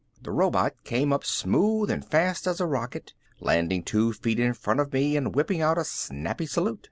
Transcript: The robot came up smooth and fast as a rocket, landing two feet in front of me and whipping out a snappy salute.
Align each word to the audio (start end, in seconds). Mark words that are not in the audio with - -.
The 0.19 0.31
robot 0.31 0.83
came 0.83 1.13
up 1.13 1.23
smooth 1.23 1.91
and 1.91 2.03
fast 2.03 2.47
as 2.47 2.59
a 2.59 2.65
rocket, 2.65 3.13
landing 3.39 3.83
two 3.83 4.13
feet 4.13 4.39
in 4.39 4.55
front 4.55 4.79
of 4.79 4.91
me 4.91 5.15
and 5.15 5.35
whipping 5.35 5.61
out 5.61 5.77
a 5.77 5.83
snappy 5.83 6.47
salute. 6.47 6.79